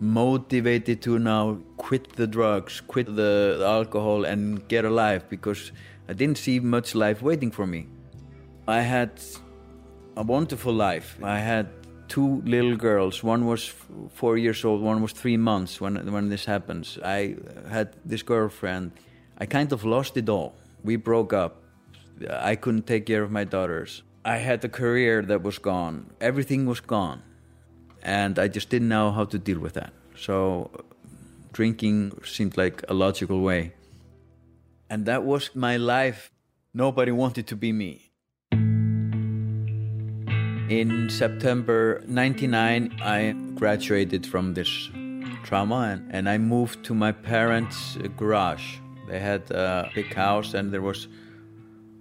[0.01, 5.71] motivated to now quit the drugs quit the, the alcohol and get alive because
[6.09, 7.89] i didn't see much life waiting for me
[8.67, 9.11] i had
[10.17, 11.17] a wonderful life.
[11.23, 11.67] I had
[12.09, 13.23] two little girls.
[13.25, 13.73] One was
[14.15, 14.83] four years old.
[14.83, 16.99] One was three months when when this happens.
[17.03, 17.37] I
[17.71, 18.93] had this girlfriend.
[19.39, 20.55] I kind of lost it all.
[20.85, 21.63] We broke up.
[22.31, 24.03] I couldn't take care of my daughters.
[24.25, 26.07] I had a career that was gone.
[26.21, 27.23] Everything was gone.
[28.03, 29.93] and I just didn't know how to deal with that.
[30.17, 30.71] So
[31.53, 33.75] drinking seemed like a logical way.
[34.91, 36.31] And that was my life.
[36.75, 38.12] Nobody wanted to be me.
[40.69, 44.91] In September 99, I graduated from this
[45.43, 48.79] trauma and, and I moved to my parents' garage.
[49.09, 51.09] They had a big house and there was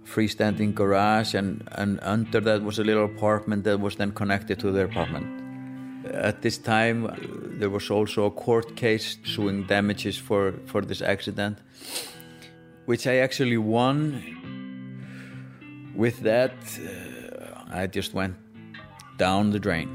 [0.04, 4.58] a freestanding garage and, and under that was a little apartment that was then connected
[4.60, 6.06] to their apartment.
[6.06, 7.10] At this time,
[7.58, 11.58] there was also a court case suing damages for, for this accident,
[12.86, 14.22] which I actually won.
[15.94, 18.36] With that, uh, I just went
[19.16, 19.88] down the drain.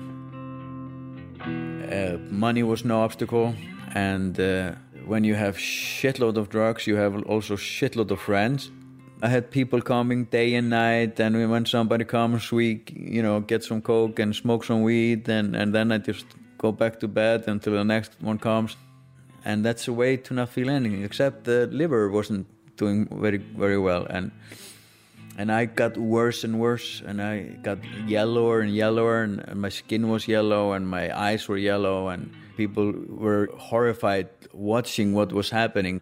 [1.91, 3.53] Uh, money was no obstacle,
[3.95, 4.71] and uh,
[5.05, 8.71] when you have shitload of drugs, you have also shitload of friends.
[9.21, 13.63] I had people coming day and night, and when somebody comes, we you know get
[13.63, 16.25] some coke and smoke some weed, and and then I just
[16.57, 18.75] go back to bed until the next one comes,
[19.45, 21.03] and that's a way to not feel anything.
[21.03, 24.31] Except the liver wasn't doing very very well, and
[25.37, 29.69] and I got worse and worse, and I got yellower and yellower, and, and, my
[29.69, 35.51] skin was yellow, and my eyes were yellow, and people were horrified watching what was
[35.51, 36.01] happening.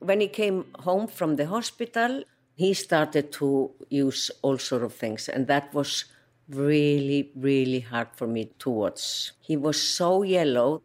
[0.00, 2.22] When he came home from the hospital,
[2.54, 6.04] he started to use all sort of things, and that was
[6.50, 9.32] really, really hard for me to watch.
[9.40, 10.82] He was so yellow.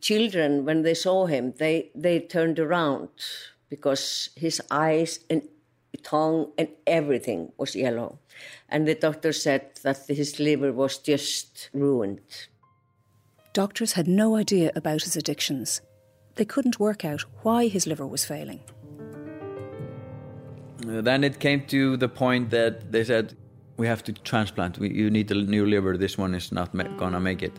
[0.00, 3.08] Children, when they saw him, they, they turned around
[3.68, 5.42] because his eyes and
[5.96, 8.18] tongue and everything was yellow.
[8.68, 12.20] And the doctor said that his liver was just ruined.
[13.52, 15.80] Doctors had no idea about his addictions.
[16.36, 18.60] They couldn't work out why his liver was failing.
[20.86, 23.34] Uh, then it came to the point that they said,
[23.76, 24.78] we have to transplant.
[24.78, 25.96] We, you need a new liver.
[25.96, 27.58] This one is not ma- gonna make it.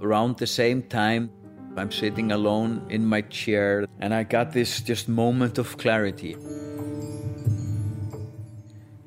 [0.00, 1.30] Around the same time,
[1.76, 6.36] I'm sitting alone in my chair and I got this just moment of clarity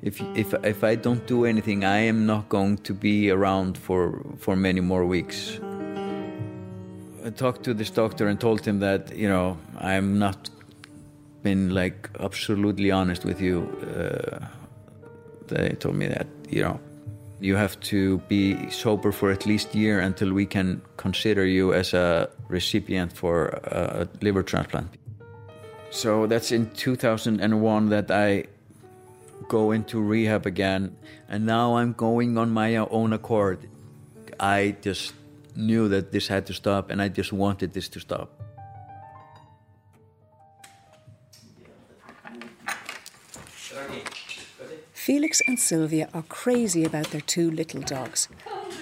[0.02, 4.20] if if if I don't do anything, I am not going to be around for
[4.38, 5.60] for many more weeks.
[7.24, 10.50] I talked to this doctor and told him that you know I'm not
[11.42, 13.68] been like absolutely honest with you.
[13.82, 14.46] Uh,
[15.48, 16.78] they told me that you know
[17.40, 21.72] you have to be sober for at least a year until we can consider you
[21.72, 24.88] as a recipient for a liver transplant.
[25.90, 28.44] So that's in 2001 that I
[29.48, 30.96] go into rehab again,
[31.28, 33.68] and now I'm going on my own accord.
[34.38, 35.14] I just
[35.56, 38.30] knew that this had to stop, and I just wanted this to stop.
[44.92, 48.28] Felix and Sylvia are crazy about their two little dogs.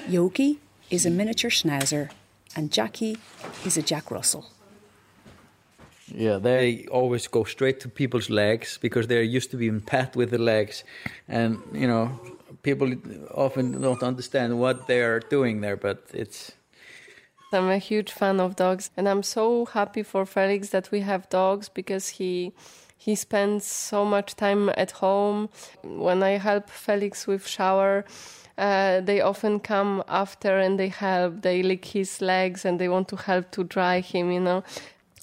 [0.09, 0.59] Yogi
[0.91, 2.11] is a miniature schnauzer,
[2.57, 3.19] and Jackie
[3.65, 4.51] is a Jack Russell.
[6.17, 10.31] Yeah, they always go straight to people's legs because they're used to being pat with
[10.31, 10.83] the legs,
[11.29, 12.19] and you know,
[12.63, 12.91] people
[13.35, 16.53] often don't understand what they are doing there, but it's.
[17.53, 21.29] I'm a huge fan of dogs, and I'm so happy for Felix that we have
[21.29, 22.55] dogs because he
[22.97, 25.51] he spends so much time at home.
[25.83, 28.07] When I help Felix with shower,
[28.57, 31.43] uh, they often come after and they help.
[31.43, 34.65] They lick his legs and they want to help to dry him, you know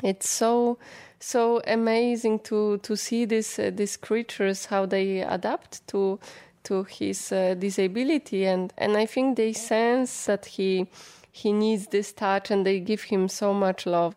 [0.01, 0.77] it's so
[1.19, 6.19] so amazing to to see these uh, these creatures how they adapt to
[6.63, 10.87] to his uh, disability and and I think they sense that he
[11.31, 14.15] he needs this touch and they give him so much love.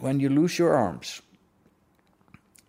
[0.00, 1.22] When you lose your arms,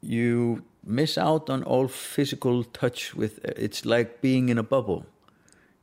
[0.01, 5.05] you miss out on all physical touch with it's like being in a bubble.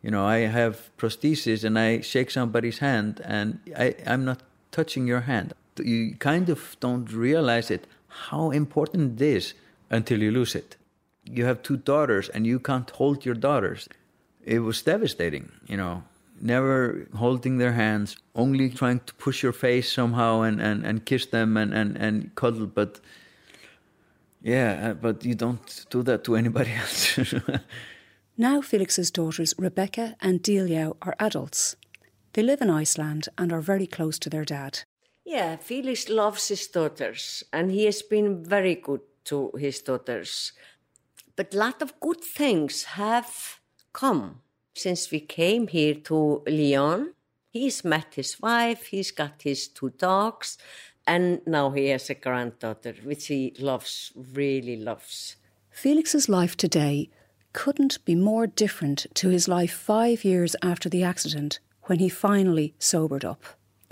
[0.00, 5.06] You know, I have prosthesis and I shake somebody's hand and I, I'm not touching
[5.06, 9.54] your hand you kind of don't realize it how important it is
[9.90, 10.76] until you lose it.
[11.24, 13.88] You have two daughters and you can't hold your daughters.
[14.44, 16.04] It was devastating, you know,
[16.40, 21.26] never holding their hands, only trying to push your face somehow and, and, and kiss
[21.26, 22.66] them and, and, and cuddle.
[22.66, 23.00] But
[24.42, 27.18] yeah, uh, but you don't do that to anybody else.
[28.36, 31.76] now Felix's daughters, Rebecca and Delia, are adults.
[32.34, 34.80] They live in Iceland and are very close to their dad.
[35.24, 40.52] Yeah, Felix loves his daughters and he has been very good to his daughters.
[41.36, 43.60] But a lot of good things have
[43.92, 44.42] come
[44.74, 47.14] since we came here to Lyon.
[47.50, 50.58] He's met his wife, he's got his two dogs,
[51.06, 55.36] and now he has a granddaughter, which he loves, really loves.
[55.70, 57.10] Felix's life today
[57.52, 62.74] couldn't be more different to his life five years after the accident when he finally
[62.78, 63.44] sobered up.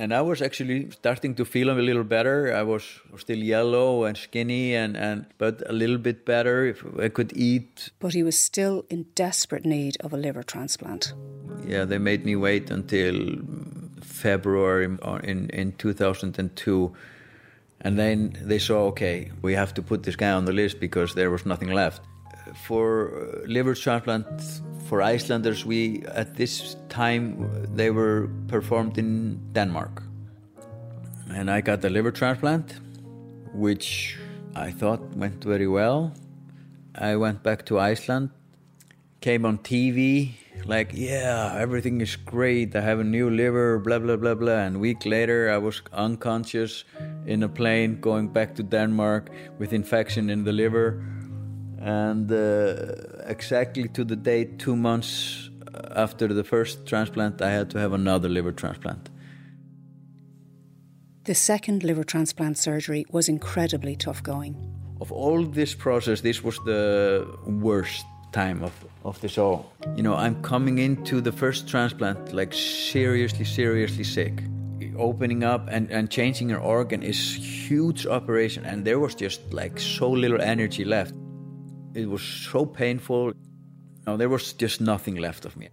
[0.03, 2.53] And I was actually starting to feel a little better.
[2.53, 2.83] I was
[3.19, 6.67] still yellow and skinny, and, and but a little bit better.
[6.67, 7.91] If I could eat.
[8.01, 11.15] But he was still in desperate need of a liver transplant.
[11.65, 13.17] Yeah, they made me wait until
[14.01, 14.87] February
[15.23, 16.93] in, in 2002.
[17.83, 21.15] And then they saw, okay, we have to put this guy on the list because
[21.15, 22.01] there was nothing left.
[22.55, 24.27] For uh, liver transplant
[24.87, 30.03] for Icelanders, we at this time they were performed in Denmark,
[31.31, 32.81] and I got the liver transplant,
[33.55, 34.19] which
[34.55, 36.13] I thought went very well.
[36.95, 38.31] I went back to Iceland,
[39.21, 40.35] came on TV,
[40.65, 42.77] like, yeah, everything is great.
[42.77, 44.59] I have a new liver, blah, blah, blah, blah.
[44.59, 46.85] And week later, I was unconscious
[47.27, 51.03] in a plane going back to Denmark with infection in the liver
[51.83, 52.95] and uh,
[53.27, 55.51] exactly to the date, two months
[55.91, 59.11] after the first transplant, I had to have another liver transplant.
[61.25, 64.57] The second liver transplant surgery was incredibly tough going.
[65.01, 68.73] Of all this process, this was the worst time of,
[69.05, 69.73] of this all.
[69.97, 74.43] You know, I'm coming into the first transplant like seriously, seriously sick.
[74.97, 77.19] Opening up and, and changing your organ is
[77.69, 81.15] huge operation and there was just like so little energy left.
[81.95, 83.33] It was so painful.
[84.07, 85.69] No, there was just nothing left of me.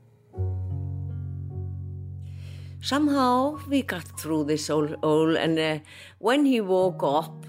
[2.82, 5.80] Somehow we got through this all, all and uh,
[6.20, 7.46] when he woke up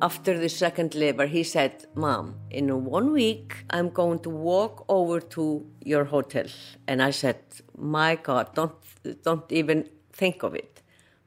[0.00, 5.20] after the second liver, he said, Mom, in one week I'm going to walk over
[5.20, 6.46] to your hotel.
[6.88, 7.38] And I said,
[7.78, 8.74] My God, don't,
[9.22, 10.82] don't even think of it.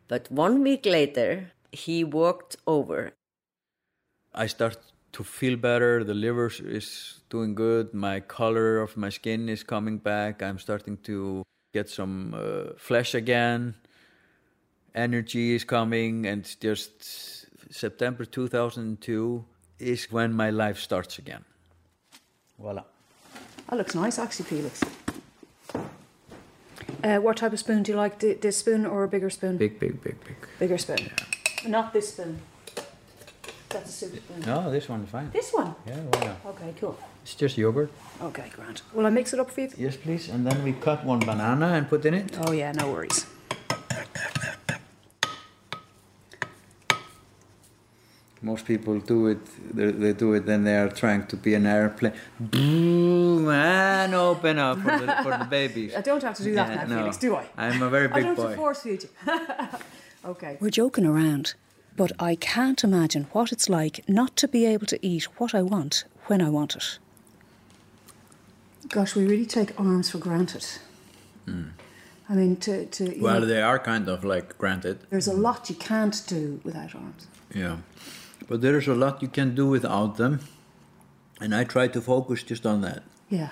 [0.07, 3.13] But one week later, he walked over.
[4.33, 4.79] I started
[5.15, 6.03] to feel better.
[6.03, 7.93] The liver is doing good.
[7.93, 10.43] My color of my skin is coming back.
[10.43, 13.75] I'm starting to get some uh, flesh again.
[14.93, 19.45] Energy is coming, and just September 2002
[19.79, 21.45] is when my life starts again.
[22.59, 22.83] Voila.
[23.69, 24.83] That looks nice, actually, Felix.
[27.03, 28.19] Uh, what type of spoon do you like?
[28.19, 29.55] This spoon or a bigger spoon?
[29.55, 30.35] Big, big, big, big.
[30.59, 30.97] Bigger spoon.
[30.99, 31.69] Yeah.
[31.69, 32.41] Not this spoon.
[33.75, 34.41] That's a super spoon.
[34.41, 34.47] Mm.
[34.47, 35.29] No, this one is fine.
[35.31, 35.75] This one?
[35.85, 36.97] Yeah, well, Okay, cool.
[37.23, 37.91] It's just yogurt.
[38.21, 38.81] Okay, Grant.
[38.93, 39.69] Will I mix it up for you?
[39.77, 40.29] Yes, please.
[40.29, 42.37] And then we cut one banana and put in it.
[42.47, 43.25] Oh, yeah, no worries.
[48.41, 49.39] Most people do it,
[49.75, 52.13] they, they do it, then they are trying to be an airplane.
[52.39, 55.95] Boom, and open up for the, for the babies.
[55.97, 56.97] I don't have to do that Yeah, now, no.
[56.99, 57.45] Felix, do I?
[57.57, 58.29] I'm a very big boy.
[58.29, 59.09] I big don't have to force feed you.
[60.25, 60.57] okay.
[60.61, 61.55] We're joking around,
[61.95, 65.61] but I can't imagine what it's like not to be able to eat what I
[65.61, 66.99] want when I want it.
[68.89, 70.65] Gosh, we really take arms for granted.
[71.45, 71.69] Hmm.
[72.29, 74.99] I mean, to, to Well, know, they are kind of like granted.
[75.09, 77.27] there's a lot you can't do without arms.
[77.53, 77.77] Yeah.
[78.47, 80.39] But there is a lot you can do without them.
[81.41, 83.03] And I try to focus just on that.
[83.29, 83.49] Yeah.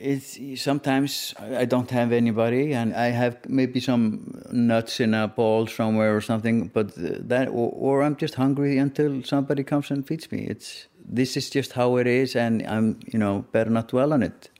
[0.00, 5.66] It's sometimes I don't have anybody, and I have maybe some nuts in a bowl
[5.66, 6.68] somewhere or something.
[6.68, 10.46] But that, or, or I'm just hungry until somebody comes and feeds me.
[10.48, 14.22] It's this is just how it is, and I'm you know better not dwell on
[14.22, 14.50] it.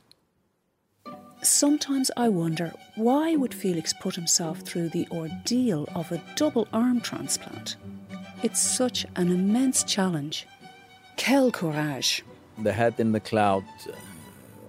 [1.43, 7.01] Sometimes I wonder why would Felix put himself through the ordeal of a double arm
[7.01, 7.77] transplant?
[8.43, 10.47] It's such an immense challenge.
[11.17, 12.25] Quel courage.
[12.59, 13.93] the head in the cloud uh,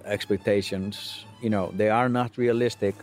[0.04, 2.94] expectations, you know, they are not realistic.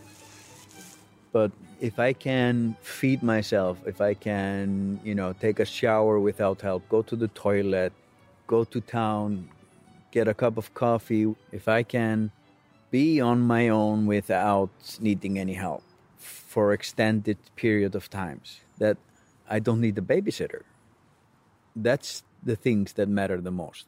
[1.31, 6.61] But if I can feed myself, if I can you know take a shower without
[6.61, 7.93] help, go to the toilet,
[8.47, 9.49] go to town,
[10.11, 12.31] get a cup of coffee, if I can
[12.89, 14.69] be on my own without
[14.99, 15.83] needing any help
[16.17, 18.97] for extended period of times that
[19.49, 20.63] I don't need a babysitter.
[21.75, 23.87] That's the things that matter the most.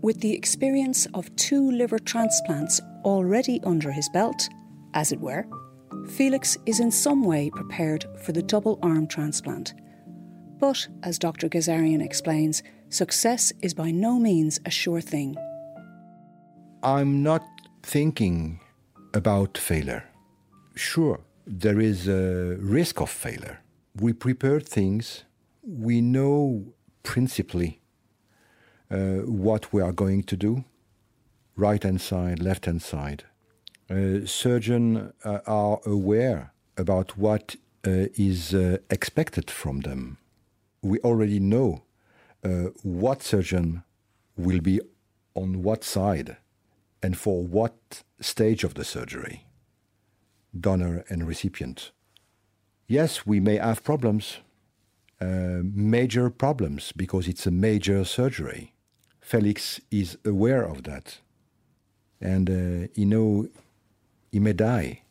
[0.00, 4.48] With the experience of two liver transplants already under his belt,
[4.94, 5.44] as it were,
[6.08, 9.74] Felix is in some way prepared for the double arm transplant.
[10.60, 11.48] But, as Dr.
[11.48, 15.36] Gazarian explains, success is by no means a sure thing.
[16.82, 17.42] I'm not
[17.82, 18.60] thinking
[19.14, 20.04] about failure.
[20.76, 23.60] Sure, there is a risk of failure.
[23.96, 25.24] We prepare things,
[25.62, 26.72] we know
[27.02, 27.80] principally
[28.90, 30.64] uh, what we are going to do
[31.58, 33.24] right hand side, left hand side.
[33.90, 40.18] Uh, surgeons uh, are aware about what uh, is uh, expected from them.
[40.82, 41.82] We already know
[42.44, 43.82] uh, what surgeon
[44.36, 44.80] will be
[45.34, 46.36] on what side
[47.02, 49.46] and for what stage of the surgery,
[50.58, 51.90] donor and recipient.
[52.86, 54.38] Yes, we may have problems,
[55.20, 58.72] major problems, because it's a major surgery.
[59.28, 61.18] Felix is aware of that.
[62.18, 63.48] And uh, you know,
[64.32, 65.02] he may die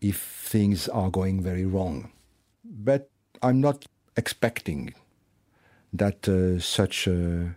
[0.00, 2.10] if things are going very wrong.
[2.64, 3.08] But
[3.40, 3.84] I'm not
[4.16, 4.94] expecting
[5.92, 7.56] that uh, such a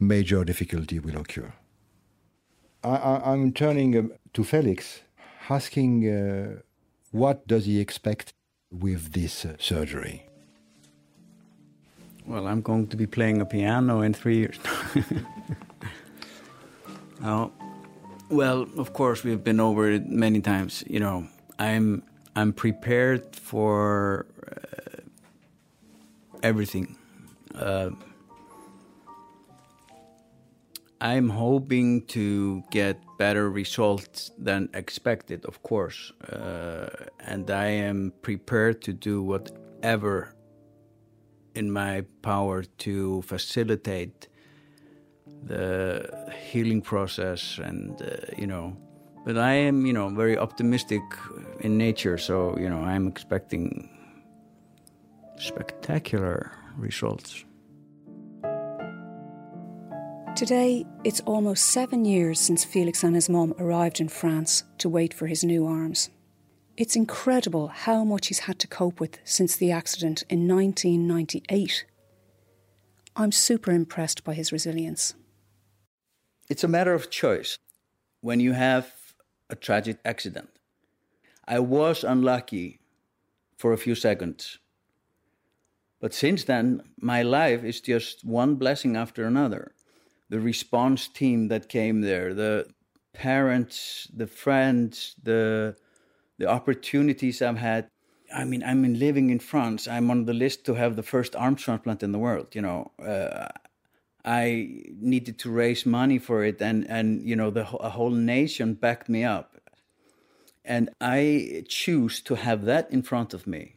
[0.00, 1.52] major difficulty will occur.
[2.82, 5.02] I, am turning um, to Felix,
[5.48, 6.62] asking uh,
[7.12, 8.34] what does he expect
[8.72, 10.26] with this uh, surgery?
[12.26, 14.58] Well, I'm going to be playing a piano in three years.
[17.24, 17.52] oh,
[18.30, 20.82] well, of course, we've been over it many times.
[20.86, 22.02] You know, I'm
[22.34, 25.02] I'm prepared for uh,
[26.42, 26.96] everything.
[27.54, 27.90] Uh,
[31.00, 36.88] I'm hoping to get better results than expected, of course, uh,
[37.20, 40.34] and I am prepared to do whatever
[41.54, 44.28] in my power to facilitate
[45.42, 48.76] the healing process and uh, you know
[49.24, 51.02] but i am you know very optimistic
[51.60, 53.88] in nature so you know i'm expecting
[55.36, 57.44] spectacular results
[60.36, 65.14] Today, it's almost seven years since Felix and his mom arrived in France to wait
[65.14, 66.10] for his new arms.
[66.76, 71.84] It's incredible how much he's had to cope with since the accident in 1998.
[73.14, 75.14] I'm super impressed by his resilience.
[76.50, 77.58] It's a matter of choice
[78.22, 78.92] when you have
[79.48, 80.50] a tragic accident.
[81.46, 82.80] I was unlucky
[83.56, 84.58] for a few seconds.
[86.00, 89.72] But since then, my life is just one blessing after another
[90.30, 92.66] the response team that came there, the
[93.12, 95.76] parents, the friends, the
[96.38, 97.88] the opportunities I've had.
[98.34, 99.86] I mean, I'm living in France.
[99.86, 102.54] I'm on the list to have the first arm transplant in the world.
[102.54, 103.48] You know, uh,
[104.24, 108.74] I needed to raise money for it, and and you know, the a whole nation
[108.74, 109.60] backed me up,
[110.64, 113.76] and I choose to have that in front of me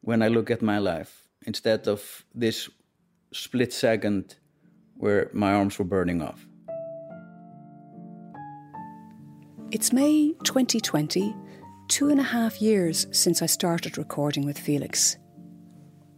[0.00, 2.68] when I look at my life instead of this
[3.32, 4.36] split second
[4.96, 6.46] where my arms were burning off.
[9.70, 11.34] It's May 2020,
[11.88, 15.16] two and a half years since I started recording with Felix.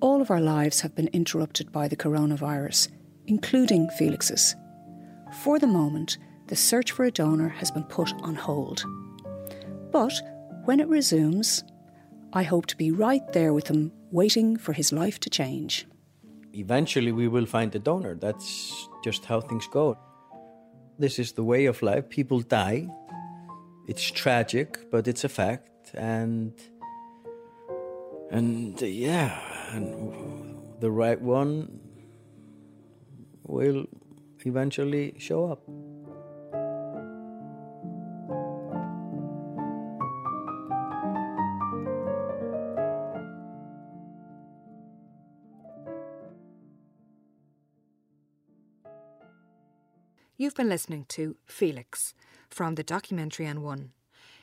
[0.01, 2.89] All of our lives have been interrupted by the coronavirus,
[3.27, 4.55] including Felix's.
[5.43, 8.85] For the moment, the search for a donor has been put on hold.
[9.91, 10.13] But
[10.65, 11.65] when it resumes,
[12.33, 15.87] I hope to be right there with him, waiting for his life to change
[16.57, 18.15] eventually we will find a donor.
[18.15, 19.99] That's just how things go.
[20.99, 22.09] This is the way of life.
[22.09, 22.89] People die.
[23.89, 25.93] It's tragic, but it's a fact.
[25.95, 26.53] And
[28.31, 29.41] and yeah,
[29.73, 31.81] and the right one
[33.45, 33.87] will
[34.45, 35.63] eventually show up.
[50.39, 52.15] You've been listening to Felix
[52.57, 53.91] from the documentary on One.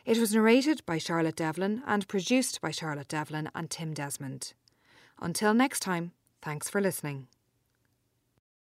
[0.05, 4.53] It was narrated by Charlotte Devlin and produced by Charlotte Devlin and Tim Desmond.
[5.19, 7.27] Until next time, thanks for listening.